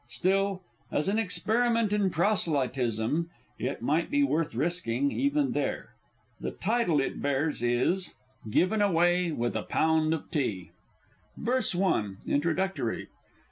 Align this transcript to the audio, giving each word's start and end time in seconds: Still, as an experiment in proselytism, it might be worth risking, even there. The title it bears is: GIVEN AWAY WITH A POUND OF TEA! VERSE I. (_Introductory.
Still, 0.09 0.63
as 0.91 1.07
an 1.09 1.19
experiment 1.19 1.93
in 1.93 2.09
proselytism, 2.09 3.29
it 3.59 3.83
might 3.83 4.09
be 4.09 4.23
worth 4.23 4.55
risking, 4.55 5.11
even 5.11 5.51
there. 5.51 5.93
The 6.39 6.49
title 6.49 6.99
it 6.99 7.21
bears 7.21 7.61
is: 7.61 8.15
GIVEN 8.49 8.81
AWAY 8.81 9.31
WITH 9.31 9.55
A 9.55 9.61
POUND 9.61 10.15
OF 10.15 10.31
TEA! 10.31 10.71
VERSE 11.37 11.75
I. 11.75 12.15
(_Introductory. 12.25 13.09